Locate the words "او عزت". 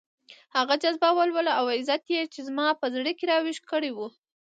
1.59-2.03